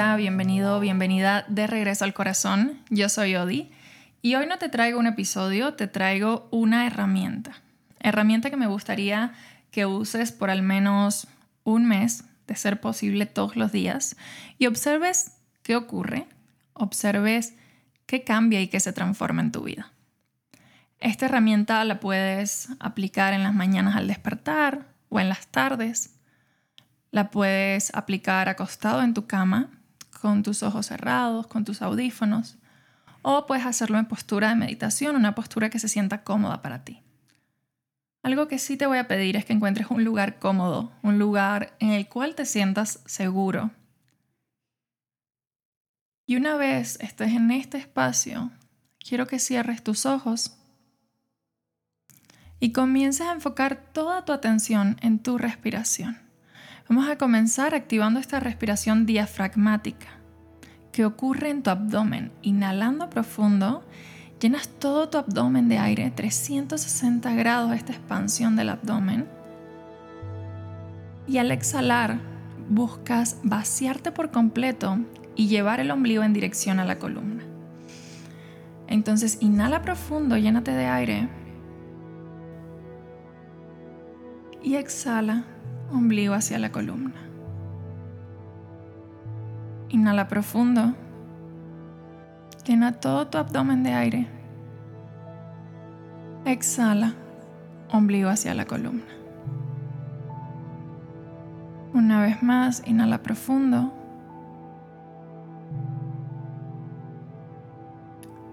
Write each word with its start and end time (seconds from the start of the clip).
Bienvenido, 0.00 0.80
bienvenida 0.80 1.44
de 1.48 1.66
regreso 1.66 2.06
al 2.06 2.14
corazón. 2.14 2.80
Yo 2.88 3.10
soy 3.10 3.36
Odi 3.36 3.70
y 4.22 4.34
hoy 4.34 4.46
no 4.46 4.56
te 4.56 4.70
traigo 4.70 4.98
un 4.98 5.06
episodio, 5.06 5.74
te 5.74 5.88
traigo 5.88 6.48
una 6.50 6.86
herramienta. 6.86 7.60
Herramienta 7.98 8.48
que 8.48 8.56
me 8.56 8.66
gustaría 8.66 9.34
que 9.70 9.84
uses 9.84 10.32
por 10.32 10.48
al 10.48 10.62
menos 10.62 11.28
un 11.64 11.84
mes, 11.84 12.24
de 12.46 12.56
ser 12.56 12.80
posible 12.80 13.26
todos 13.26 13.56
los 13.56 13.72
días, 13.72 14.16
y 14.56 14.68
observes 14.68 15.32
qué 15.62 15.76
ocurre, 15.76 16.26
observes 16.72 17.52
qué 18.06 18.24
cambia 18.24 18.62
y 18.62 18.68
qué 18.68 18.80
se 18.80 18.94
transforma 18.94 19.42
en 19.42 19.52
tu 19.52 19.64
vida. 19.64 19.92
Esta 20.98 21.26
herramienta 21.26 21.84
la 21.84 22.00
puedes 22.00 22.70
aplicar 22.80 23.34
en 23.34 23.42
las 23.42 23.52
mañanas 23.52 23.96
al 23.96 24.08
despertar 24.08 24.86
o 25.10 25.20
en 25.20 25.28
las 25.28 25.46
tardes 25.48 26.16
la 27.10 27.30
puedes 27.30 27.94
aplicar 27.94 28.48
acostado 28.48 29.02
en 29.02 29.12
tu 29.14 29.26
cama, 29.26 29.68
con 30.20 30.42
tus 30.42 30.62
ojos 30.62 30.86
cerrados, 30.86 31.46
con 31.46 31.64
tus 31.64 31.82
audífonos, 31.82 32.58
o 33.22 33.46
puedes 33.46 33.66
hacerlo 33.66 33.98
en 33.98 34.06
postura 34.06 34.50
de 34.50 34.56
meditación, 34.56 35.16
una 35.16 35.34
postura 35.34 35.70
que 35.70 35.78
se 35.78 35.88
sienta 35.88 36.22
cómoda 36.22 36.62
para 36.62 36.84
ti. 36.84 37.02
Algo 38.22 38.48
que 38.48 38.58
sí 38.58 38.76
te 38.76 38.86
voy 38.86 38.98
a 38.98 39.08
pedir 39.08 39.36
es 39.36 39.44
que 39.44 39.52
encuentres 39.52 39.90
un 39.90 40.04
lugar 40.04 40.38
cómodo, 40.38 40.92
un 41.02 41.18
lugar 41.18 41.74
en 41.80 41.90
el 41.90 42.06
cual 42.08 42.34
te 42.34 42.44
sientas 42.44 43.00
seguro. 43.06 43.70
Y 46.26 46.36
una 46.36 46.56
vez 46.56 46.98
estés 47.00 47.32
en 47.32 47.50
este 47.50 47.78
espacio, 47.78 48.50
quiero 48.98 49.26
que 49.26 49.38
cierres 49.38 49.82
tus 49.82 50.06
ojos 50.06 50.56
y 52.60 52.72
comiences 52.72 53.26
a 53.26 53.32
enfocar 53.32 53.90
toda 53.92 54.24
tu 54.24 54.32
atención 54.32 54.96
en 55.00 55.18
tu 55.18 55.38
respiración. 55.38 56.29
Vamos 56.90 57.08
a 57.08 57.16
comenzar 57.16 57.76
activando 57.76 58.18
esta 58.18 58.40
respiración 58.40 59.06
diafragmática 59.06 60.08
que 60.90 61.04
ocurre 61.04 61.50
en 61.50 61.62
tu 61.62 61.70
abdomen. 61.70 62.32
Inhalando 62.42 63.08
profundo, 63.08 63.84
llenas 64.40 64.68
todo 64.68 65.08
tu 65.08 65.16
abdomen 65.16 65.68
de 65.68 65.78
aire, 65.78 66.10
360 66.10 67.32
grados 67.34 67.70
esta 67.74 67.92
expansión 67.92 68.56
del 68.56 68.70
abdomen. 68.70 69.28
Y 71.28 71.38
al 71.38 71.52
exhalar, 71.52 72.18
buscas 72.68 73.38
vaciarte 73.44 74.10
por 74.10 74.32
completo 74.32 74.98
y 75.36 75.46
llevar 75.46 75.78
el 75.78 75.92
ombligo 75.92 76.24
en 76.24 76.32
dirección 76.32 76.80
a 76.80 76.84
la 76.84 76.98
columna. 76.98 77.44
Entonces 78.88 79.38
inhala 79.40 79.82
profundo, 79.82 80.36
llénate 80.36 80.72
de 80.72 80.86
aire. 80.86 81.28
Y 84.60 84.74
exhala 84.74 85.44
ombligo 85.92 86.34
hacia 86.34 86.58
la 86.58 86.70
columna. 86.70 87.14
Inhala 89.88 90.28
profundo. 90.28 90.94
Llena 92.64 92.92
todo 92.92 93.26
tu 93.26 93.38
abdomen 93.38 93.82
de 93.82 93.92
aire. 93.92 94.26
Exhala, 96.44 97.14
ombligo 97.90 98.28
hacia 98.28 98.54
la 98.54 98.66
columna. 98.66 99.04
Una 101.92 102.22
vez 102.22 102.42
más, 102.42 102.82
inhala 102.86 103.22
profundo. 103.22 103.92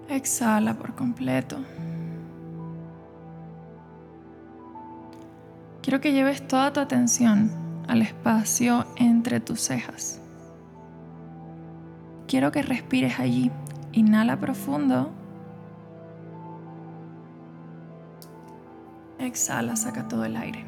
Exhala 0.08 0.74
por 0.74 0.94
completo. 0.94 1.58
Quiero 5.88 6.02
que 6.02 6.12
lleves 6.12 6.46
toda 6.46 6.70
tu 6.70 6.80
atención 6.80 7.50
al 7.88 8.02
espacio 8.02 8.84
entre 8.96 9.40
tus 9.40 9.62
cejas. 9.62 10.20
Quiero 12.26 12.52
que 12.52 12.60
respires 12.60 13.18
allí. 13.18 13.50
Inhala 13.92 14.38
profundo. 14.38 15.10
Exhala, 19.18 19.76
saca 19.76 20.06
todo 20.06 20.26
el 20.26 20.36
aire. 20.36 20.66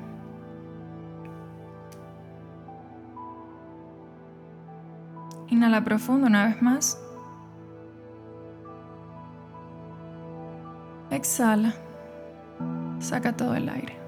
Inhala 5.50 5.84
profundo 5.84 6.28
una 6.28 6.46
vez 6.46 6.62
más. 6.62 6.98
Exhala, 11.10 11.74
saca 13.00 13.36
todo 13.36 13.54
el 13.54 13.68
aire. 13.68 13.99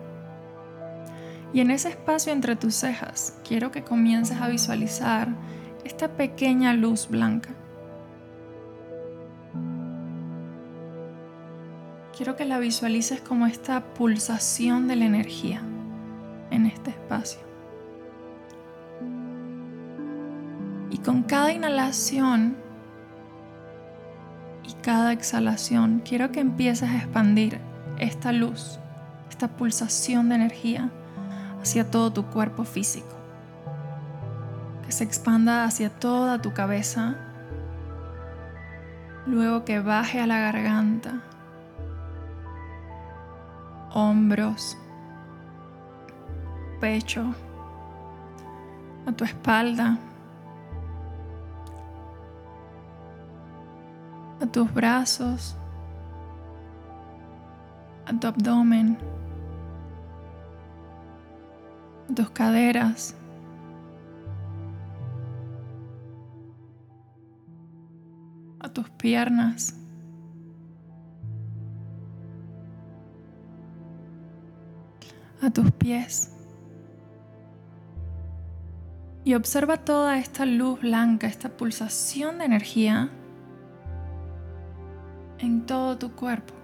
Y 1.53 1.61
en 1.61 1.71
ese 1.71 1.91
espacio 1.91 2.33
entre 2.33 2.57
tus 2.57 2.75
cejas, 2.75 3.39
quiero 3.47 3.71
que 3.71 3.83
comiences 3.83 4.41
a 4.41 4.49
visualizar 4.49 5.29
esta 5.85 6.09
pequeña 6.09 6.73
luz 6.73 7.09
blanca. 7.09 7.51
Quiero 12.17 12.37
que 12.37 12.45
la 12.47 12.59
visualices 12.59 13.21
como 13.21 13.47
esta 13.47 13.95
pulsación 13.95 14.89
de 14.89 14.97
la 14.97 15.05
energía 15.05 15.63
en 16.51 16.67
este 16.67 16.91
espacio. 16.91 17.41
Y 20.91 20.99
con 20.99 21.23
cada 21.23 21.53
inhalación 21.53 22.57
y 24.63 24.73
cada 24.83 25.13
exhalación, 25.13 26.03
quiero 26.05 26.33
que 26.33 26.41
empieces 26.41 26.89
a 26.89 26.97
expandir 26.97 27.61
esta 27.99 28.33
luz, 28.33 28.79
esta 29.29 29.49
pulsación 29.49 30.29
de 30.29 30.37
energía 30.37 30.91
hacia 31.63 31.89
todo 31.89 32.13
tu 32.13 32.25
cuerpo 32.25 32.65
físico, 32.65 33.15
que 34.85 34.91
se 34.91 35.05
expanda 35.05 35.65
hacia 35.65 35.91
toda 35.91 36.43
tu 36.43 36.53
cabeza, 36.53 37.15
luego 39.27 39.65
que 39.65 39.79
baje 39.79 40.21
a 40.21 40.27
la 40.27 40.41
garganta, 40.41 41.23
hombros, 43.95 44.77
pecho, 46.81 47.33
a 49.07 49.13
tu 49.13 49.25
espalda, 49.25 49.99
a 54.41 54.47
tus 54.47 54.75
brazos, 54.75 55.55
a 58.05 58.19
tu 58.19 58.27
abdomen 58.27 59.12
tus 62.15 62.31
caderas. 62.31 63.17
a 68.61 68.69
tus 68.69 68.89
piernas. 68.91 69.77
a 75.43 75.51
tus 75.51 75.73
pies. 75.73 76.31
Y 79.25 79.35
observa 79.35 79.77
toda 79.79 80.19
esta 80.19 80.47
luz 80.47 80.81
blanca, 80.81 81.27
esta 81.27 81.49
pulsación 81.49 82.39
de 82.39 82.45
energía 82.45 83.11
en 85.39 85.67
todo 85.67 85.99
tu 85.99 86.13
cuerpo. 86.13 86.62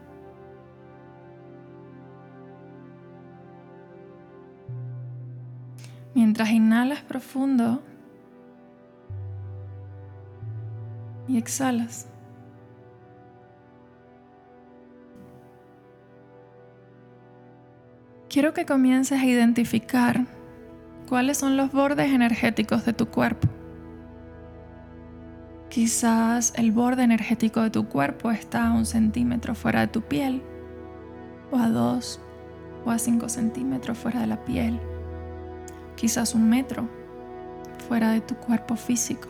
Mientras 6.28 6.50
inhalas 6.50 7.00
profundo 7.00 7.81
y 11.27 11.39
exhalas. 11.39 12.06
Quiero 18.29 18.52
que 18.52 18.67
comiences 18.67 19.23
a 19.23 19.25
identificar 19.25 20.26
cuáles 21.08 21.38
son 21.38 21.56
los 21.56 21.73
bordes 21.73 22.12
energéticos 22.12 22.85
de 22.85 22.93
tu 22.93 23.08
cuerpo. 23.08 23.49
Quizás 25.70 26.52
el 26.56 26.73
borde 26.73 27.05
energético 27.05 27.62
de 27.62 27.70
tu 27.70 27.88
cuerpo 27.88 28.31
está 28.32 28.67
a 28.67 28.73
un 28.73 28.85
centímetro 28.85 29.55
fuera 29.55 29.81
de 29.81 29.87
tu 29.87 30.02
piel, 30.02 30.43
o 31.50 31.56
a 31.56 31.70
dos, 31.70 32.20
o 32.85 32.91
a 32.91 32.99
cinco 32.99 33.31
centímetros 33.31 33.97
fuera 33.97 34.20
de 34.20 34.26
la 34.26 34.44
piel 34.44 34.79
quizás 35.99 36.35
un 36.35 36.49
metro 36.49 36.89
fuera 37.89 38.12
de 38.12 38.21
tu 38.21 38.37
cuerpo 38.37 38.77
físico. 38.77 39.29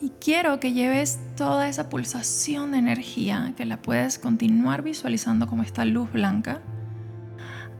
Y 0.00 0.10
quiero 0.20 0.60
que 0.60 0.72
lleves 0.72 1.18
toda 1.36 1.68
esa 1.68 1.88
pulsación 1.88 2.72
de 2.72 2.78
energía, 2.78 3.54
que 3.56 3.64
la 3.64 3.80
puedes 3.80 4.18
continuar 4.18 4.82
visualizando 4.82 5.46
como 5.46 5.62
esta 5.62 5.84
luz 5.84 6.12
blanca, 6.12 6.60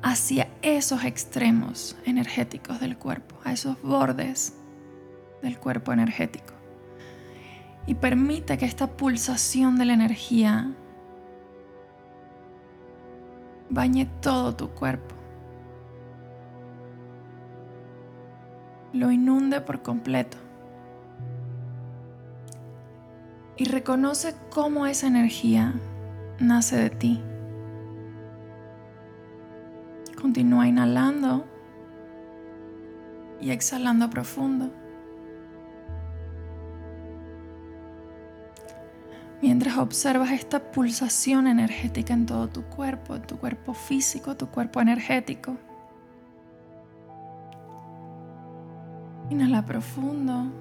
hacia 0.02 0.48
esos 0.62 1.04
extremos 1.04 1.96
energéticos 2.06 2.80
del 2.80 2.96
cuerpo, 2.96 3.36
a 3.44 3.52
esos 3.52 3.80
bordes 3.82 4.54
del 5.42 5.58
cuerpo 5.58 5.92
energético. 5.92 6.54
Y 7.86 7.94
permite 7.94 8.56
que 8.56 8.64
esta 8.64 8.86
pulsación 8.86 9.76
de 9.76 9.84
la 9.84 9.92
energía 9.94 10.72
bañe 13.68 14.06
todo 14.20 14.54
tu 14.54 14.68
cuerpo. 14.70 15.21
Lo 18.92 19.10
inunde 19.10 19.60
por 19.60 19.82
completo. 19.82 20.36
Y 23.56 23.64
reconoce 23.64 24.34
cómo 24.50 24.86
esa 24.86 25.06
energía 25.06 25.74
nace 26.38 26.76
de 26.76 26.90
ti. 26.90 27.22
Continúa 30.20 30.66
inhalando 30.66 31.44
y 33.40 33.50
exhalando 33.50 34.08
profundo. 34.08 34.70
Mientras 39.42 39.76
observas 39.76 40.30
esta 40.30 40.70
pulsación 40.70 41.48
energética 41.48 42.14
en 42.14 42.26
todo 42.26 42.48
tu 42.48 42.62
cuerpo, 42.62 43.16
en 43.16 43.22
tu 43.22 43.38
cuerpo 43.38 43.74
físico, 43.74 44.36
tu 44.36 44.46
cuerpo 44.46 44.80
energético. 44.80 45.56
Inhala 49.32 49.64
profundo. 49.64 50.52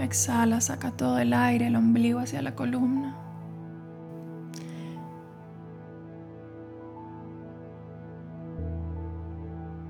Exhala, 0.00 0.60
saca 0.60 0.90
todo 0.90 1.20
el 1.20 1.32
aire, 1.32 1.68
el 1.68 1.76
ombligo 1.76 2.18
hacia 2.18 2.42
la 2.42 2.56
columna. 2.56 3.14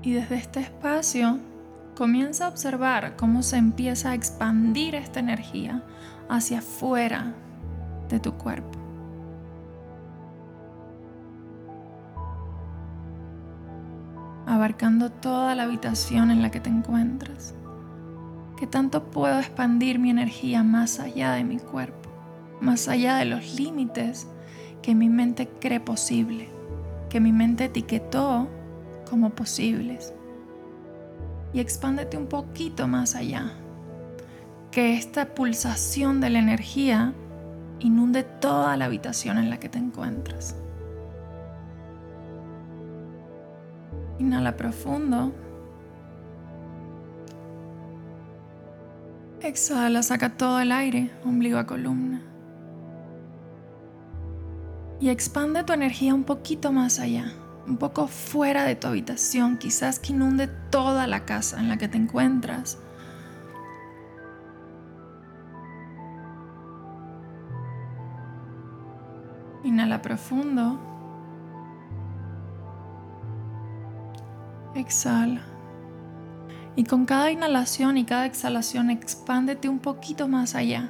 Y 0.03 0.13
desde 0.13 0.35
este 0.35 0.59
espacio 0.59 1.39
comienza 1.95 2.45
a 2.45 2.49
observar 2.49 3.15
cómo 3.15 3.41
se 3.41 3.57
empieza 3.57 4.11
a 4.11 4.13
expandir 4.13 4.93
esta 4.93 5.21
energía 5.21 5.81
hacia 6.29 6.59
afuera 6.59 7.33
de 8.09 8.19
tu 8.19 8.33
cuerpo. 8.33 8.82
Abarcando 14.63 15.11
toda 15.11 15.55
la 15.55 15.63
habitación 15.63 16.31
en 16.31 16.41
la 16.41 16.49
que 16.49 16.61
te 16.61 16.69
encuentras. 16.69 17.53
¿Qué 18.57 18.65
tanto 18.65 19.11
puedo 19.11 19.37
expandir 19.37 19.99
mi 19.99 20.09
energía 20.09 20.63
más 20.63 21.01
allá 21.01 21.33
de 21.33 21.43
mi 21.43 21.57
cuerpo, 21.57 22.09
más 22.61 22.87
allá 22.87 23.17
de 23.17 23.25
los 23.25 23.59
límites 23.59 24.25
que 24.81 24.95
mi 24.95 25.09
mente 25.09 25.49
cree 25.59 25.81
posible, 25.81 26.47
que 27.09 27.19
mi 27.19 27.33
mente 27.33 27.65
etiquetó 27.65 28.47
como 29.09 29.31
posibles. 29.31 30.13
Y 31.51 31.59
expándete 31.59 32.15
un 32.15 32.27
poquito 32.27 32.87
más 32.87 33.15
allá. 33.15 33.51
Que 34.71 34.95
esta 34.95 35.35
pulsación 35.35 36.21
de 36.21 36.29
la 36.29 36.39
energía 36.39 37.13
inunde 37.81 38.23
toda 38.23 38.77
la 38.77 38.85
habitación 38.85 39.37
en 39.39 39.49
la 39.49 39.59
que 39.59 39.67
te 39.67 39.79
encuentras. 39.79 40.55
Inhala 44.19 44.55
profundo. 44.55 45.33
Exhala, 49.41 50.03
saca 50.03 50.37
todo 50.37 50.59
el 50.59 50.71
aire, 50.71 51.11
ombligo 51.25 51.57
a 51.57 51.65
columna. 51.65 52.21
Y 54.99 55.09
expande 55.09 55.63
tu 55.63 55.73
energía 55.73 56.13
un 56.13 56.23
poquito 56.23 56.71
más 56.71 56.99
allá 56.99 57.33
un 57.67 57.77
poco 57.77 58.07
fuera 58.07 58.65
de 58.65 58.75
tu 58.75 58.87
habitación, 58.87 59.57
quizás 59.57 59.99
que 59.99 60.13
inunde 60.13 60.47
toda 60.47 61.07
la 61.07 61.25
casa 61.25 61.59
en 61.59 61.69
la 61.69 61.77
que 61.77 61.87
te 61.87 61.97
encuentras. 61.97 62.77
Inhala 69.63 70.01
profundo. 70.01 70.92
Exhala. 74.75 75.41
Y 76.75 76.85
con 76.85 77.05
cada 77.05 77.29
inhalación 77.29 77.97
y 77.97 78.05
cada 78.05 78.25
exhalación 78.25 78.89
expándete 78.89 79.69
un 79.69 79.79
poquito 79.79 80.27
más 80.27 80.55
allá. 80.55 80.89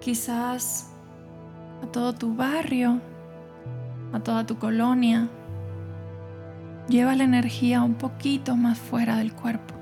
Quizás 0.00 0.92
a 1.82 1.86
todo 1.86 2.12
tu 2.12 2.34
barrio, 2.34 3.00
a 4.12 4.20
toda 4.20 4.44
tu 4.44 4.58
colonia. 4.58 5.28
Lleva 6.88 7.14
la 7.14 7.24
energía 7.24 7.82
un 7.82 7.94
poquito 7.94 8.56
más 8.56 8.78
fuera 8.78 9.16
del 9.16 9.32
cuerpo. 9.32 9.74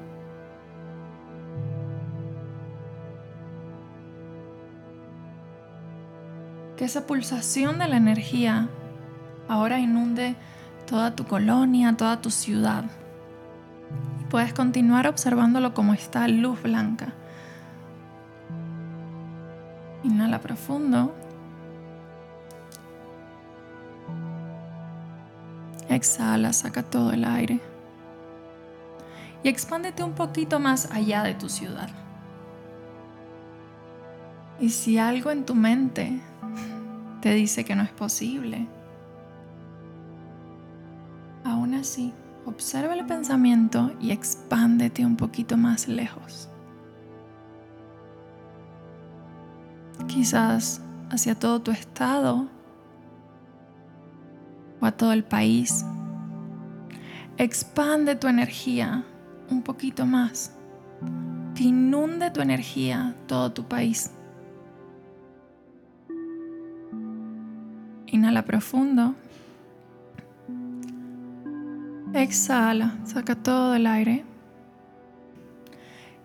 Que 6.76 6.84
esa 6.84 7.06
pulsación 7.06 7.78
de 7.78 7.88
la 7.88 7.96
energía 7.96 8.68
ahora 9.48 9.78
inunde 9.78 10.36
toda 10.86 11.14
tu 11.14 11.24
colonia, 11.26 11.96
toda 11.96 12.20
tu 12.20 12.30
ciudad. 12.30 12.84
Y 14.20 14.24
puedes 14.24 14.52
continuar 14.52 15.06
observándolo 15.06 15.74
como 15.74 15.94
está 15.94 16.28
luz 16.28 16.62
blanca. 16.62 17.12
Inhala 20.02 20.40
profundo. 20.40 21.14
Exhala, 25.88 26.52
saca 26.52 26.82
todo 26.82 27.12
el 27.12 27.24
aire. 27.24 27.60
Y 29.42 29.48
expándete 29.48 30.02
un 30.02 30.12
poquito 30.12 30.58
más 30.58 30.90
allá 30.90 31.22
de 31.22 31.34
tu 31.34 31.48
ciudad. 31.48 31.88
Y 34.60 34.70
si 34.70 34.98
algo 34.98 35.30
en 35.30 35.44
tu 35.44 35.54
mente 35.54 36.20
te 37.20 37.32
dice 37.32 37.64
que 37.64 37.74
no 37.74 37.82
es 37.82 37.90
posible, 37.90 38.66
observa 42.46 42.94
el 42.94 43.06
pensamiento 43.06 43.92
y 44.00 44.10
expándete 44.10 45.04
un 45.04 45.16
poquito 45.16 45.56
más 45.56 45.88
lejos. 45.88 46.48
Quizás 50.06 50.80
hacia 51.10 51.34
todo 51.34 51.60
tu 51.60 51.70
estado 51.70 52.48
a 54.86 54.92
todo 54.92 55.12
el 55.12 55.24
país. 55.24 55.84
Expande 57.38 58.16
tu 58.16 58.28
energía 58.28 59.04
un 59.50 59.62
poquito 59.62 60.06
más. 60.06 60.54
Que 61.54 61.64
inunde 61.64 62.30
tu 62.30 62.40
energía 62.40 63.14
todo 63.26 63.52
tu 63.52 63.64
país. 63.64 64.10
Inhala 68.06 68.44
profundo. 68.44 69.14
Exhala, 72.14 72.96
saca 73.04 73.34
todo 73.34 73.74
el 73.74 73.88
aire. 73.88 74.24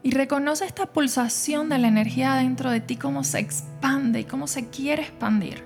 Y 0.04 0.12
reconoce 0.12 0.64
esta 0.66 0.86
pulsación 0.86 1.68
de 1.68 1.80
la 1.80 1.88
energía 1.88 2.36
dentro 2.36 2.70
de 2.70 2.80
ti, 2.80 2.96
cómo 2.96 3.24
se 3.24 3.40
expande 3.40 4.20
y 4.20 4.24
cómo 4.26 4.46
se 4.46 4.70
quiere 4.70 5.02
expandir 5.02 5.64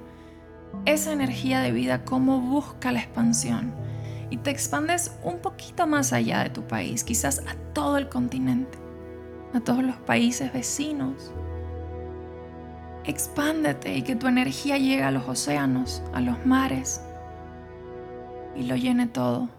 esa 0.86 1.12
energía 1.12 1.60
de 1.60 1.74
vida, 1.74 2.06
cómo 2.06 2.40
busca 2.40 2.94
la 2.94 3.00
expansión. 3.00 3.74
Y 4.30 4.38
te 4.38 4.50
expandes 4.50 5.12
un 5.24 5.40
poquito 5.40 5.88
más 5.88 6.14
allá 6.14 6.42
de 6.44 6.50
tu 6.52 6.64
país, 6.64 7.04
quizás 7.04 7.40
a 7.40 7.56
todo 7.74 7.98
el 7.98 8.08
continente, 8.08 8.78
a 9.54 9.60
todos 9.60 9.84
los 9.84 9.98
países 9.98 10.54
vecinos. 10.54 11.34
Expándete 13.04 13.98
y 13.98 14.04
que 14.04 14.16
tu 14.16 14.28
energía 14.28 14.78
llegue 14.78 15.04
a 15.04 15.12
los 15.12 15.28
océanos, 15.28 16.02
a 16.14 16.22
los 16.22 16.46
mares, 16.46 17.02
y 18.56 18.64
lo 18.64 18.78
llene 18.78 19.08
todo, 19.08 19.50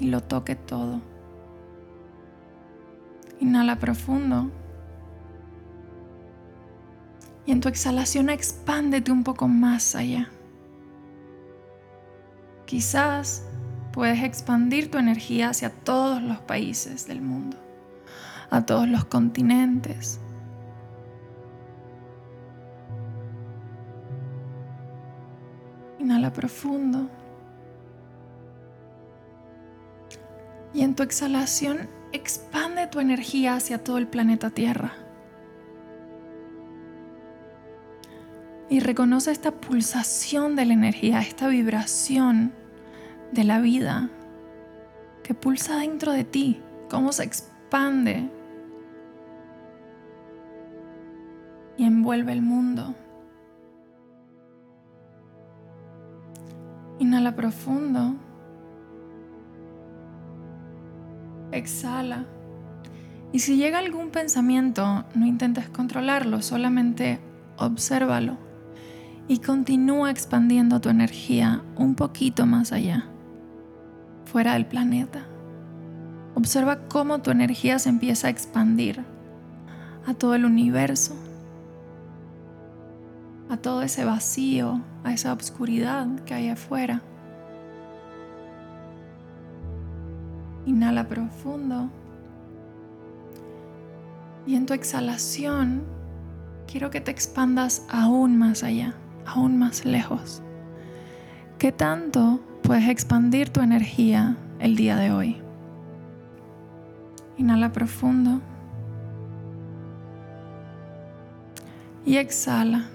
y 0.00 0.06
lo 0.06 0.22
toque 0.22 0.56
todo. 0.56 1.00
Inhala 3.40 3.76
profundo. 3.78 4.50
Y 7.46 7.52
en 7.52 7.60
tu 7.60 7.68
exhalación 7.68 8.28
expándete 8.28 9.10
un 9.10 9.24
poco 9.24 9.48
más 9.48 9.94
allá. 9.94 10.28
Quizás 12.66 13.44
puedes 13.92 14.22
expandir 14.22 14.90
tu 14.90 14.98
energía 14.98 15.48
hacia 15.48 15.70
todos 15.70 16.22
los 16.22 16.38
países 16.38 17.06
del 17.06 17.22
mundo, 17.22 17.56
a 18.50 18.66
todos 18.66 18.86
los 18.86 19.06
continentes. 19.06 20.20
Inhala 25.98 26.32
profundo. 26.32 27.08
Y 30.74 30.82
en 30.82 30.94
tu 30.94 31.02
exhalación 31.02 31.88
expande 32.12 32.86
tu 32.86 33.00
energía 33.00 33.54
hacia 33.54 33.82
todo 33.82 33.98
el 33.98 34.06
planeta 34.06 34.50
Tierra. 34.50 35.08
y 38.70 38.80
reconoce 38.80 39.30
esta 39.30 39.52
pulsación 39.52 40.56
de 40.56 40.66
la 40.66 40.74
energía, 40.74 41.20
esta 41.20 41.48
vibración 41.48 42.52
de 43.32 43.44
la 43.44 43.60
vida 43.60 44.10
que 45.22 45.34
pulsa 45.34 45.78
dentro 45.78 46.12
de 46.12 46.24
ti, 46.24 46.60
cómo 46.90 47.12
se 47.12 47.24
expande 47.24 48.28
y 51.76 51.84
envuelve 51.84 52.32
el 52.32 52.42
mundo. 52.42 52.94
Inhala 56.98 57.34
profundo. 57.34 58.16
Exhala. 61.52 62.26
Y 63.32 63.40
si 63.40 63.56
llega 63.56 63.78
algún 63.78 64.10
pensamiento, 64.10 65.04
no 65.14 65.26
intentes 65.26 65.68
controlarlo, 65.68 66.42
solamente 66.42 67.20
obsérvalo 67.58 68.38
y 69.28 69.38
continúa 69.38 70.10
expandiendo 70.10 70.80
tu 70.80 70.88
energía 70.88 71.62
un 71.76 71.94
poquito 71.94 72.46
más 72.46 72.72
allá, 72.72 73.06
fuera 74.24 74.54
del 74.54 74.66
planeta. 74.66 75.26
Observa 76.34 76.88
cómo 76.88 77.20
tu 77.20 77.30
energía 77.30 77.78
se 77.78 77.90
empieza 77.90 78.28
a 78.28 78.30
expandir 78.30 79.04
a 80.06 80.14
todo 80.14 80.34
el 80.34 80.46
universo, 80.46 81.14
a 83.50 83.58
todo 83.58 83.82
ese 83.82 84.06
vacío, 84.06 84.80
a 85.04 85.12
esa 85.12 85.34
oscuridad 85.34 86.06
que 86.24 86.32
hay 86.32 86.48
afuera. 86.48 87.02
Inhala 90.68 91.08
profundo. 91.08 91.88
Y 94.46 94.54
en 94.54 94.66
tu 94.66 94.74
exhalación, 94.74 95.82
quiero 96.70 96.90
que 96.90 97.00
te 97.00 97.10
expandas 97.10 97.86
aún 97.88 98.36
más 98.36 98.62
allá, 98.62 98.94
aún 99.24 99.56
más 99.56 99.86
lejos. 99.86 100.42
¿Qué 101.58 101.72
tanto 101.72 102.40
puedes 102.62 102.86
expandir 102.90 103.48
tu 103.48 103.62
energía 103.62 104.36
el 104.58 104.76
día 104.76 104.96
de 104.96 105.10
hoy? 105.10 105.40
Inhala 107.38 107.72
profundo. 107.72 108.42
Y 112.04 112.18
exhala. 112.18 112.90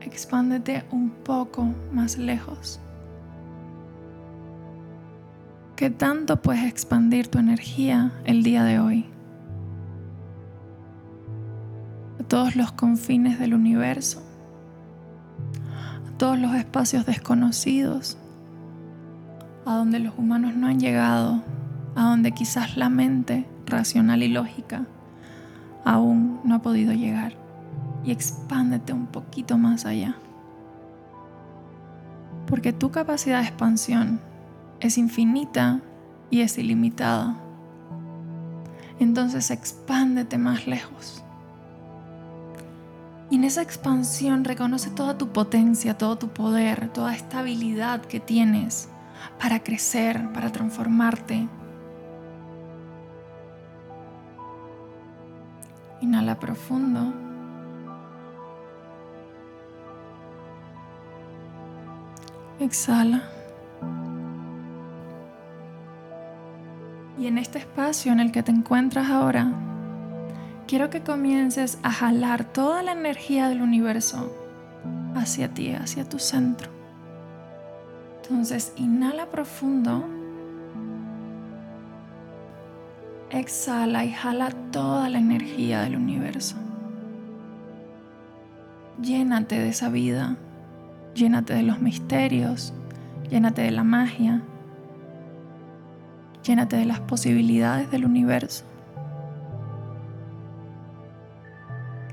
Expándete 0.00 0.86
un 0.90 1.10
poco 1.10 1.68
más 1.92 2.16
lejos. 2.16 2.80
¿Qué 5.82 5.90
tanto 5.90 6.40
puedes 6.40 6.62
expandir 6.62 7.26
tu 7.26 7.40
energía 7.40 8.12
el 8.24 8.44
día 8.44 8.62
de 8.62 8.78
hoy? 8.78 9.04
A 12.20 12.22
todos 12.22 12.54
los 12.54 12.70
confines 12.70 13.40
del 13.40 13.52
universo, 13.52 14.22
a 16.08 16.16
todos 16.18 16.38
los 16.38 16.54
espacios 16.54 17.04
desconocidos, 17.04 18.16
a 19.66 19.74
donde 19.74 19.98
los 19.98 20.16
humanos 20.16 20.54
no 20.54 20.68
han 20.68 20.78
llegado, 20.78 21.42
a 21.96 22.10
donde 22.10 22.30
quizás 22.30 22.76
la 22.76 22.88
mente 22.88 23.44
racional 23.66 24.22
y 24.22 24.28
lógica 24.28 24.86
aún 25.84 26.38
no 26.44 26.54
ha 26.54 26.62
podido 26.62 26.92
llegar 26.92 27.32
y 28.04 28.12
expándete 28.12 28.92
un 28.92 29.06
poquito 29.08 29.58
más 29.58 29.84
allá. 29.84 30.14
Porque 32.46 32.72
tu 32.72 32.92
capacidad 32.92 33.40
de 33.40 33.48
expansión 33.48 34.20
es 34.82 34.98
infinita 34.98 35.80
y 36.30 36.40
es 36.40 36.58
ilimitada. 36.58 37.36
Entonces 38.98 39.50
expándete 39.50 40.38
más 40.38 40.66
lejos. 40.66 41.24
Y 43.30 43.36
en 43.36 43.44
esa 43.44 43.62
expansión 43.62 44.44
reconoce 44.44 44.90
toda 44.90 45.16
tu 45.16 45.28
potencia, 45.28 45.96
todo 45.96 46.18
tu 46.18 46.28
poder, 46.28 46.88
toda 46.90 47.14
esta 47.14 47.38
habilidad 47.38 48.02
que 48.02 48.20
tienes 48.20 48.88
para 49.38 49.60
crecer, 49.60 50.30
para 50.32 50.52
transformarte, 50.52 51.48
Inhala 56.02 56.34
profundo. 56.34 57.12
Exhala. 62.58 63.22
Y 67.22 67.28
en 67.28 67.38
este 67.38 67.60
espacio 67.60 68.10
en 68.10 68.18
el 68.18 68.32
que 68.32 68.42
te 68.42 68.50
encuentras 68.50 69.08
ahora, 69.08 69.52
quiero 70.66 70.90
que 70.90 71.02
comiences 71.02 71.78
a 71.84 71.92
jalar 71.92 72.42
toda 72.42 72.82
la 72.82 72.90
energía 72.90 73.48
del 73.48 73.62
universo 73.62 74.34
hacia 75.14 75.46
ti, 75.46 75.70
hacia 75.70 76.02
tu 76.02 76.18
centro. 76.18 76.68
Entonces, 78.20 78.72
inhala 78.74 79.26
profundo. 79.26 80.04
Exhala 83.30 84.04
y 84.04 84.10
jala 84.10 84.50
toda 84.72 85.08
la 85.08 85.20
energía 85.20 85.82
del 85.82 85.94
universo. 85.94 86.56
Llénate 89.00 89.60
de 89.60 89.68
esa 89.68 89.90
vida, 89.90 90.34
llénate 91.14 91.54
de 91.54 91.62
los 91.62 91.78
misterios, 91.78 92.74
llénate 93.30 93.62
de 93.62 93.70
la 93.70 93.84
magia, 93.84 94.42
llénate 96.42 96.76
de 96.76 96.84
las 96.84 97.00
posibilidades 97.00 97.90
del 97.90 98.04
universo. 98.04 98.64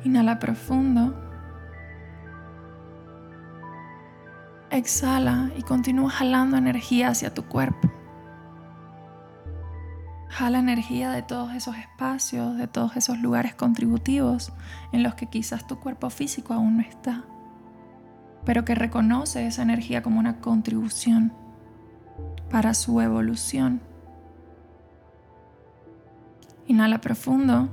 Inhala 0.04 0.40
profundo. 0.40 1.14
Exhala 4.72 5.52
y 5.58 5.64
continúa 5.64 6.10
jalando 6.10 6.56
energía 6.56 7.10
hacia 7.10 7.34
tu 7.34 7.44
cuerpo. 7.44 7.90
Jala 10.30 10.60
energía 10.60 11.10
de 11.10 11.24
todos 11.24 11.54
esos 11.54 11.76
espacios, 11.76 12.56
de 12.56 12.68
todos 12.68 12.96
esos 12.96 13.20
lugares 13.20 13.56
contributivos 13.56 14.54
en 14.92 15.04
los 15.04 15.16
que 15.16 15.26
quizás 15.26 15.68
tu 15.68 15.80
cuerpo 15.80 16.10
físico 16.12 16.54
aún 16.54 16.78
no 16.78 16.84
está, 16.84 17.24
pero 18.46 18.64
que 18.64 18.76
reconoce 18.76 19.46
esa 19.48 19.64
energía 19.64 20.04
como 20.04 20.20
una 20.20 20.40
contribución 20.40 21.34
para 22.50 22.74
su 22.74 23.02
evolución. 23.02 23.89
Inhala 26.70 27.02
profundo. 27.02 27.68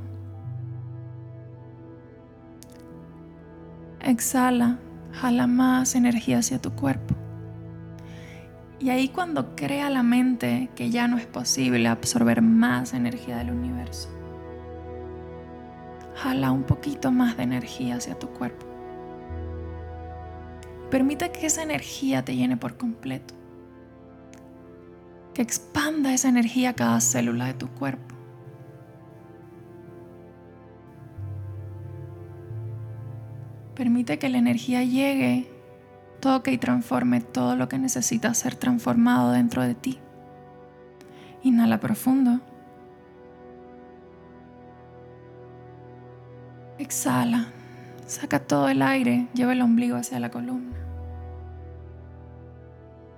Exhala, 4.00 4.78
jala 5.12 5.46
más 5.46 5.94
energía 5.94 6.38
hacia 6.38 6.58
tu 6.62 6.72
cuerpo. 6.72 7.14
Y 8.80 8.88
ahí 8.88 9.10
cuando 9.10 9.54
crea 9.54 9.90
la 9.90 10.02
mente 10.02 10.70
que 10.74 10.88
ya 10.88 11.08
no 11.08 11.18
es 11.18 11.26
posible 11.26 11.88
absorber 11.88 12.40
más 12.40 12.94
energía 12.94 13.36
del 13.36 13.50
universo, 13.50 14.08
jala 16.14 16.50
un 16.50 16.62
poquito 16.62 17.12
más 17.12 17.36
de 17.36 17.42
energía 17.42 17.96
hacia 17.96 18.18
tu 18.18 18.28
cuerpo. 18.28 18.64
Permite 20.90 21.32
que 21.32 21.44
esa 21.44 21.62
energía 21.62 22.24
te 22.24 22.34
llene 22.34 22.56
por 22.56 22.78
completo. 22.78 23.34
Que 25.34 25.42
expanda 25.42 26.14
esa 26.14 26.30
energía 26.30 26.70
a 26.70 26.74
cada 26.74 26.98
célula 27.02 27.44
de 27.44 27.54
tu 27.54 27.68
cuerpo. 27.68 28.15
Permite 33.76 34.18
que 34.18 34.30
la 34.30 34.38
energía 34.38 34.82
llegue 34.82 35.48
toque 36.20 36.50
y 36.50 36.58
transforme 36.58 37.20
todo 37.20 37.56
lo 37.56 37.68
que 37.68 37.78
necesita 37.78 38.32
ser 38.34 38.56
transformado 38.56 39.32
dentro 39.32 39.62
de 39.62 39.74
ti. 39.74 39.98
Inhala 41.42 41.78
profundo. 41.78 42.40
Exhala. 46.78 47.46
Saca 48.06 48.38
todo 48.38 48.68
el 48.68 48.82
aire, 48.82 49.28
lleva 49.34 49.52
el 49.52 49.62
ombligo 49.62 49.96
hacia 49.96 50.20
la 50.20 50.30
columna. 50.30 50.76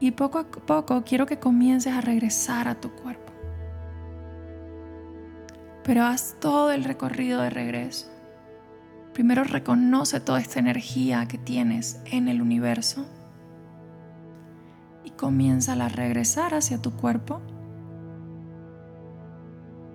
Y 0.00 0.12
poco 0.12 0.38
a 0.38 0.44
poco 0.44 1.02
quiero 1.04 1.26
que 1.26 1.38
comiences 1.38 1.92
a 1.92 2.00
regresar 2.00 2.68
a 2.68 2.74
tu 2.74 2.90
cuerpo. 2.92 3.32
Pero 5.84 6.04
haz 6.04 6.36
todo 6.40 6.72
el 6.72 6.84
recorrido 6.84 7.42
de 7.42 7.50
regreso. 7.50 8.17
Primero 9.18 9.42
reconoce 9.42 10.20
toda 10.20 10.38
esta 10.38 10.60
energía 10.60 11.26
que 11.26 11.38
tienes 11.38 12.00
en 12.04 12.28
el 12.28 12.40
universo 12.40 13.04
y 15.04 15.10
comienza 15.10 15.72
a 15.72 15.88
regresar 15.88 16.54
hacia 16.54 16.80
tu 16.80 16.92
cuerpo 16.92 17.40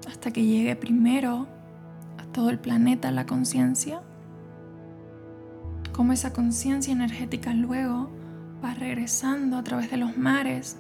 hasta 0.10 0.32
que 0.32 0.44
llegue 0.44 0.76
primero 0.76 1.48
a 2.18 2.26
todo 2.34 2.50
el 2.50 2.60
planeta 2.60 3.12
la 3.12 3.26
conciencia. 3.26 4.02
Como 5.94 6.12
esa 6.12 6.34
conciencia 6.34 6.92
energética 6.92 7.54
luego 7.54 8.12
va 8.62 8.74
regresando 8.74 9.56
a 9.56 9.64
través 9.64 9.90
de 9.90 9.96
los 9.96 10.18
mares 10.18 10.76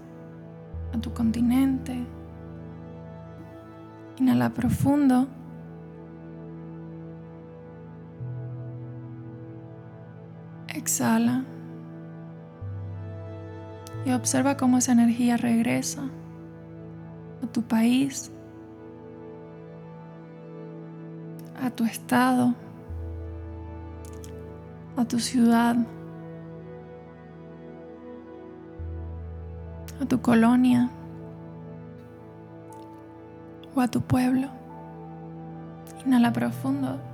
a 0.93 0.99
tu 0.99 1.13
continente. 1.13 2.05
Inhala 4.19 4.49
profundo. 4.49 5.29
Exhala. 10.73 11.43
Y 14.05 14.11
observa 14.11 14.57
cómo 14.57 14.77
esa 14.77 14.91
energía 14.91 15.37
regresa 15.37 16.01
a 17.43 17.47
tu 17.47 17.61
país, 17.61 18.31
a 21.61 21.69
tu 21.69 21.85
estado, 21.85 22.53
a 24.97 25.05
tu 25.05 25.19
ciudad, 25.19 25.77
a 30.01 30.05
tu 30.05 30.21
colonia 30.21 30.89
o 33.75 33.81
a 33.81 33.87
tu 33.87 34.01
pueblo. 34.01 34.49
Inhala 36.05 36.33
profundo. 36.33 37.12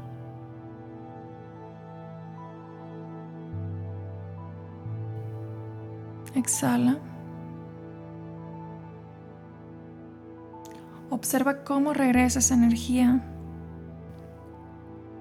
Exhala. 6.35 6.97
Observa 11.09 11.63
cómo 11.63 11.93
regresa 11.93 12.39
esa 12.39 12.53
energía 12.53 13.23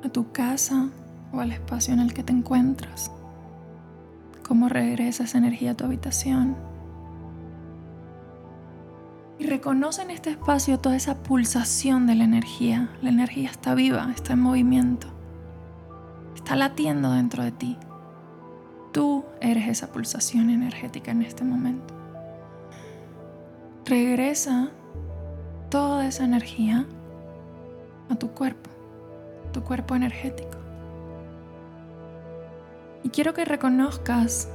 a 0.05 0.09
tu 0.11 0.33
casa 0.33 0.91
o 1.33 1.41
al 1.41 1.53
espacio 1.53 1.95
en 1.95 2.01
el 2.01 2.13
que 2.13 2.23
te 2.23 2.33
encuentras. 2.33 3.11
Cómo 4.47 4.69
regresa 4.69 5.25
esa 5.25 5.39
energía 5.39 5.73
a 5.73 5.75
tu 5.75 5.85
habitación. 5.85 6.57
Y 9.39 9.47
reconoce 9.47 10.03
en 10.03 10.11
este 10.11 10.31
espacio 10.31 10.79
toda 10.79 10.97
esa 10.97 11.23
pulsación 11.23 12.07
de 12.07 12.17
la 12.17 12.25
energía. 12.25 12.91
La 13.03 13.11
energía 13.11 13.51
está 13.51 13.75
viva, 13.75 14.11
está 14.15 14.35
en 14.35 14.41
movimiento. 14.41 15.07
Está 16.35 16.57
latiendo 16.57 17.13
dentro 17.13 17.45
de 17.45 17.53
ti. 17.53 17.79
Tú 18.93 19.25
eres 19.41 19.69
esa 19.69 19.93
pulsación 19.93 20.51
energética 20.51 21.11
en 21.11 21.23
este 21.23 21.45
momento. 21.45 21.95
Regresa 23.85 24.71
toda 25.71 26.07
esa 26.07 26.25
energía 26.25 26.87
a 28.09 28.17
tu 28.17 28.31
cuerpo, 28.31 28.71
tu 29.53 29.63
cuerpo 29.63 29.95
energético. 29.95 30.59
Y 33.03 33.11
quiero 33.11 33.35
que 33.35 33.45
reconozcas 33.45 34.49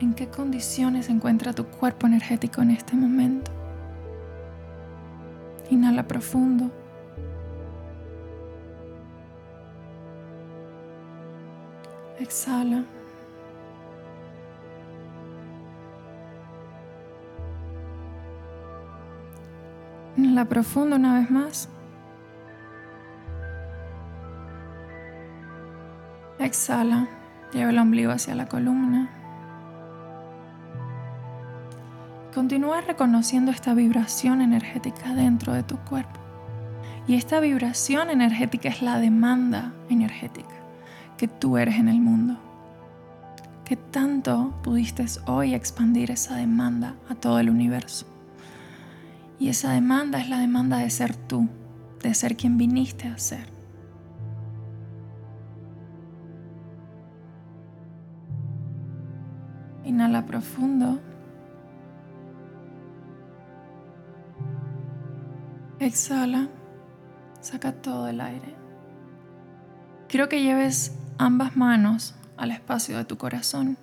en 0.00 0.14
qué 0.14 0.28
condiciones 0.28 1.06
se 1.06 1.12
encuentra 1.12 1.52
tu 1.52 1.66
cuerpo 1.66 2.06
energético 2.06 2.62
en 2.62 2.70
este 2.70 2.94
momento. 2.94 3.50
Inhala 5.70 6.06
profundo. 6.06 6.70
Exhala. 12.18 12.84
Inhala 20.38 20.50
profundo 20.50 20.94
una 20.94 21.18
vez 21.18 21.30
más. 21.32 21.68
Exhala. 26.38 27.08
Lleva 27.52 27.70
el 27.70 27.78
ombligo 27.78 28.12
hacia 28.12 28.36
la 28.36 28.46
columna. 28.46 29.10
Continúa 32.32 32.82
reconociendo 32.82 33.50
esta 33.50 33.74
vibración 33.74 34.40
energética 34.40 35.12
dentro 35.12 35.54
de 35.54 35.64
tu 35.64 35.76
cuerpo. 35.78 36.20
Y 37.08 37.16
esta 37.16 37.40
vibración 37.40 38.08
energética 38.08 38.68
es 38.68 38.80
la 38.80 39.00
demanda 39.00 39.72
energética 39.88 40.54
que 41.16 41.26
tú 41.26 41.58
eres 41.58 41.80
en 41.80 41.88
el 41.88 42.00
mundo. 42.00 42.38
Que 43.64 43.74
tanto 43.74 44.54
pudiste 44.62 45.04
hoy 45.26 45.54
expandir 45.54 46.12
esa 46.12 46.36
demanda 46.36 46.94
a 47.08 47.16
todo 47.16 47.40
el 47.40 47.50
universo. 47.50 48.17
Y 49.38 49.48
esa 49.48 49.72
demanda 49.72 50.20
es 50.20 50.28
la 50.28 50.40
demanda 50.40 50.78
de 50.78 50.90
ser 50.90 51.14
tú, 51.14 51.48
de 52.02 52.12
ser 52.14 52.36
quien 52.36 52.58
viniste 52.58 53.06
a 53.06 53.18
ser. 53.18 53.48
Inhala 59.84 60.26
profundo. 60.26 61.00
Exhala. 65.78 66.48
Saca 67.40 67.72
todo 67.72 68.08
el 68.08 68.20
aire. 68.20 68.54
Quiero 70.08 70.28
que 70.28 70.42
lleves 70.42 70.98
ambas 71.18 71.56
manos 71.56 72.14
al 72.36 72.50
espacio 72.50 72.96
de 72.96 73.04
tu 73.04 73.16
corazón. 73.16 73.78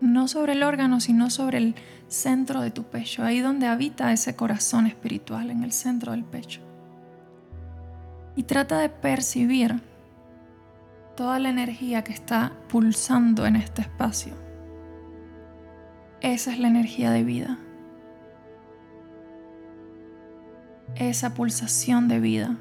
No 0.00 0.28
sobre 0.28 0.52
el 0.52 0.62
órgano, 0.62 1.00
sino 1.00 1.30
sobre 1.30 1.58
el 1.58 1.74
centro 2.08 2.60
de 2.60 2.70
tu 2.70 2.84
pecho, 2.84 3.24
ahí 3.24 3.40
donde 3.40 3.66
habita 3.66 4.12
ese 4.12 4.36
corazón 4.36 4.86
espiritual, 4.86 5.50
en 5.50 5.62
el 5.62 5.72
centro 5.72 6.12
del 6.12 6.24
pecho. 6.24 6.60
Y 8.36 8.42
trata 8.42 8.78
de 8.78 8.88
percibir 8.90 9.80
toda 11.16 11.38
la 11.38 11.48
energía 11.48 12.04
que 12.04 12.12
está 12.12 12.52
pulsando 12.68 13.46
en 13.46 13.56
este 13.56 13.82
espacio. 13.82 14.34
Esa 16.20 16.52
es 16.52 16.58
la 16.58 16.68
energía 16.68 17.10
de 17.10 17.24
vida. 17.24 17.58
Esa 20.94 21.34
pulsación 21.34 22.08
de 22.08 22.20
vida. 22.20 22.56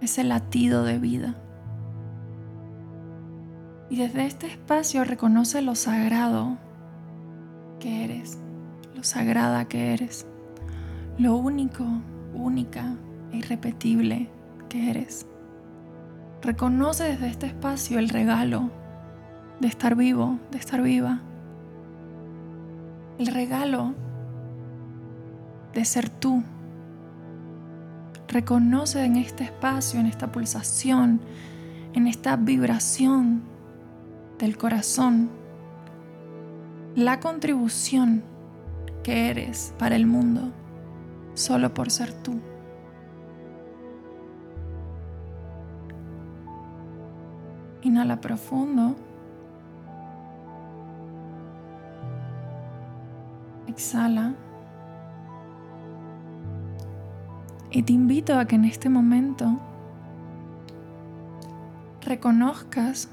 Ese 0.00 0.24
latido 0.24 0.84
de 0.84 0.98
vida. 0.98 1.34
Y 3.90 3.96
desde 3.96 4.24
este 4.24 4.46
espacio 4.46 5.02
reconoce 5.02 5.62
lo 5.62 5.74
sagrado 5.74 6.58
que 7.80 8.04
eres, 8.04 8.38
lo 8.94 9.02
sagrada 9.02 9.64
que 9.64 9.92
eres, 9.92 10.26
lo 11.18 11.34
único, 11.34 11.84
única 12.32 12.94
e 13.32 13.38
irrepetible 13.38 14.30
que 14.68 14.90
eres. 14.90 15.26
Reconoce 16.40 17.02
desde 17.02 17.26
este 17.26 17.46
espacio 17.46 17.98
el 17.98 18.10
regalo 18.10 18.70
de 19.58 19.66
estar 19.66 19.96
vivo, 19.96 20.38
de 20.52 20.58
estar 20.58 20.80
viva. 20.80 21.20
El 23.18 23.26
regalo 23.26 23.94
de 25.74 25.84
ser 25.84 26.08
tú. 26.08 26.44
Reconoce 28.28 29.04
en 29.04 29.16
este 29.16 29.42
espacio, 29.42 29.98
en 29.98 30.06
esta 30.06 30.30
pulsación, 30.30 31.20
en 31.92 32.06
esta 32.06 32.36
vibración 32.36 33.50
del 34.40 34.56
corazón, 34.56 35.28
la 36.96 37.20
contribución 37.20 38.24
que 39.02 39.28
eres 39.30 39.74
para 39.78 39.96
el 39.96 40.06
mundo 40.06 40.50
solo 41.34 41.74
por 41.74 41.90
ser 41.90 42.12
tú. 42.12 42.40
Inhala 47.82 48.20
profundo. 48.20 48.96
Exhala. 53.68 54.34
Y 57.70 57.82
te 57.82 57.92
invito 57.92 58.38
a 58.38 58.46
que 58.46 58.56
en 58.56 58.64
este 58.64 58.88
momento 58.88 59.58
reconozcas 62.02 63.08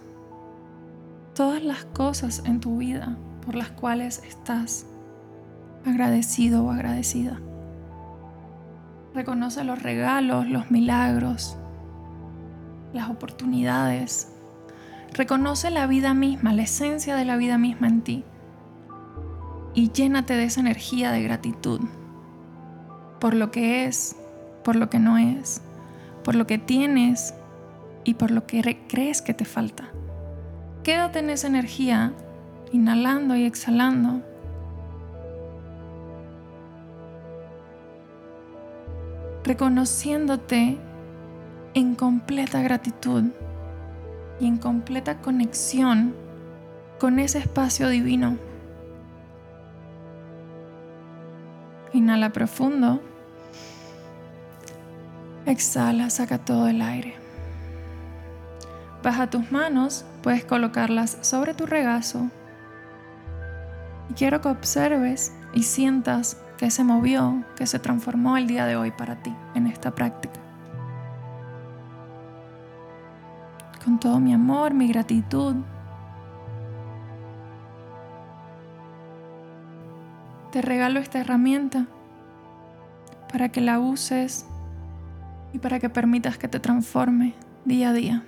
todas 1.38 1.64
las 1.64 1.86
cosas 1.86 2.42
en 2.46 2.60
tu 2.60 2.78
vida 2.78 3.16
por 3.46 3.54
las 3.54 3.70
cuales 3.70 4.24
estás 4.28 4.88
agradecido 5.86 6.66
o 6.66 6.72
agradecida. 6.72 7.40
Reconoce 9.14 9.64
los 9.64 9.84
regalos, 9.84 10.48
los 10.48 10.72
milagros, 10.72 11.56
las 12.92 13.12
oportunidades. 13.12 14.34
Reconoce 15.14 15.70
la 15.70 15.86
vida 15.86 16.16
misma, 16.16 16.54
la 16.54 16.64
esencia 16.64 17.16
de 17.16 17.26
la 17.26 17.38
vida 17.38 17.60
misma 17.60 17.88
en 17.88 18.02
ti 18.02 18.24
y 19.76 19.92
llénate 19.92 20.34
de 20.34 20.46
esa 20.46 20.62
energía 20.62 21.12
de 21.12 21.22
gratitud 21.22 21.82
por 23.20 23.36
lo 23.36 23.52
que 23.52 23.86
es, 23.86 24.16
por 24.64 24.76
lo 24.76 24.90
que 24.90 24.98
no 24.98 25.20
es, 25.20 25.62
por 26.24 26.34
lo 26.34 26.48
que 26.48 26.58
tienes 26.58 27.36
y 28.06 28.16
por 28.16 28.32
lo 28.32 28.48
que 28.48 28.88
crees 28.88 29.22
que 29.22 29.36
te 29.36 29.46
falta. 29.46 29.92
Quédate 30.88 31.20
en 31.20 31.30
esa 31.30 31.48
energía, 31.48 32.14
inhalando 32.72 33.36
y 33.36 33.44
exhalando. 33.44 34.22
Reconociéndote 39.44 40.78
en 41.74 41.94
completa 41.96 42.62
gratitud 42.62 43.26
y 44.40 44.48
en 44.48 44.56
completa 44.56 45.18
conexión 45.18 46.16
con 47.02 47.20
ese 47.20 47.40
espacio 47.40 47.90
divino 47.90 48.38
Inhala 51.92 52.32
profundo. 52.32 53.02
Exhala, 55.46 56.10
saca 56.10 56.38
todo 56.38 56.70
el 56.70 56.82
aire. 56.82 57.27
Baja 59.04 59.30
tus 59.30 59.52
manos, 59.52 60.06
puedes 60.24 60.44
colocarlas 60.44 61.18
sobre 61.22 61.54
tu 61.54 61.66
regazo. 61.66 62.30
Y 64.10 64.14
quiero 64.14 64.42
que 64.42 64.50
observes 64.50 65.34
y 65.54 65.64
sientas 65.64 66.38
que 66.58 66.72
se 66.72 66.84
movió, 66.84 67.44
que 67.56 67.68
se 67.68 67.80
transformó 67.80 68.38
el 68.38 68.48
día 68.48 68.66
de 68.66 68.76
hoy 68.76 68.92
para 68.92 69.22
ti 69.22 69.34
en 69.54 69.68
esta 69.68 69.94
práctica. 69.94 70.40
Con 73.84 74.00
todo 74.00 74.20
mi 74.20 74.34
amor, 74.34 74.74
mi 74.74 74.88
gratitud, 74.88 75.56
te 80.52 80.62
regalo 80.62 81.00
esta 81.00 81.20
herramienta 81.20 81.86
para 83.32 83.50
que 83.50 83.62
la 83.62 83.80
uses 83.80 84.46
y 85.54 85.60
para 85.60 85.80
que 85.80 85.90
permitas 85.90 86.38
que 86.38 86.48
te 86.48 86.60
transforme 86.60 87.36
día 87.64 87.90
a 87.90 87.94
día. 87.94 88.24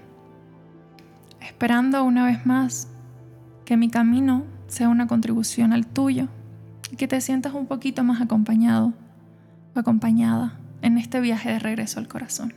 Esperando 1.60 2.06
una 2.06 2.24
vez 2.24 2.46
más 2.46 2.88
que 3.66 3.76
mi 3.76 3.90
camino 3.90 4.46
sea 4.70 4.88
una 4.88 5.08
contribución 5.08 5.74
al 5.74 5.86
tuyo 5.86 6.30
y 6.90 6.96
que 6.96 7.06
te 7.06 7.20
sientas 7.20 7.54
un 7.54 7.66
poquito 7.66 8.02
más 8.06 8.22
acompañado 8.22 8.94
o 9.76 9.80
acompañada 9.80 10.58
en 10.82 10.98
este 10.98 11.20
viaje 11.20 11.50
de 11.50 11.60
regreso 11.60 12.00
al 12.00 12.08
corazón. 12.08 12.54